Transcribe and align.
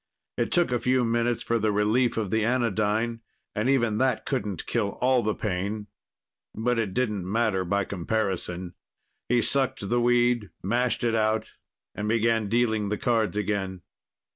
It 0.35 0.51
took 0.51 0.71
a 0.71 0.79
few 0.79 1.03
minutes 1.03 1.43
for 1.43 1.59
the 1.59 1.71
relief 1.71 2.17
of 2.17 2.31
the 2.31 2.43
anodyne, 2.43 3.21
and 3.55 3.69
even 3.69 3.99
that 3.99 4.25
couldn't 4.25 4.65
kill 4.65 4.97
all 4.99 5.21
the 5.21 5.35
pain. 5.35 5.85
But 6.55 6.79
it 6.79 6.95
didn't 6.95 7.31
matter 7.31 7.63
by 7.63 7.83
comparison. 7.85 8.73
He 9.29 9.43
sucked 9.43 9.89
the 9.89 10.01
weed, 10.01 10.49
mashed 10.63 11.03
it 11.03 11.13
out 11.13 11.51
and 11.93 12.09
began 12.09 12.49
dealing 12.49 12.89
the 12.89 12.97
cards 12.97 13.37
again. 13.37 13.83